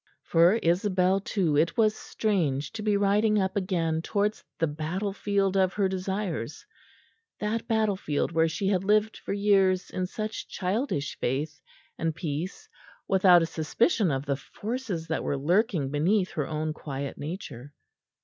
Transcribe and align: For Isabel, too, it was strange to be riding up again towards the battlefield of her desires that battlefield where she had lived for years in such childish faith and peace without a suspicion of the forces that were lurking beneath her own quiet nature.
For 0.23 0.55
Isabel, 0.55 1.19
too, 1.19 1.55
it 1.55 1.77
was 1.77 1.93
strange 1.95 2.71
to 2.71 2.81
be 2.81 2.97
riding 2.97 3.39
up 3.39 3.55
again 3.55 4.01
towards 4.01 4.43
the 4.57 4.65
battlefield 4.65 5.55
of 5.55 5.73
her 5.73 5.87
desires 5.87 6.65
that 7.39 7.67
battlefield 7.67 8.31
where 8.31 8.47
she 8.47 8.67
had 8.69 8.83
lived 8.83 9.15
for 9.17 9.31
years 9.31 9.91
in 9.91 10.07
such 10.07 10.47
childish 10.47 11.19
faith 11.19 11.61
and 11.99 12.15
peace 12.15 12.67
without 13.07 13.43
a 13.43 13.45
suspicion 13.45 14.09
of 14.09 14.25
the 14.25 14.37
forces 14.37 15.05
that 15.05 15.23
were 15.23 15.37
lurking 15.37 15.91
beneath 15.91 16.31
her 16.31 16.47
own 16.47 16.73
quiet 16.73 17.19
nature. 17.19 17.71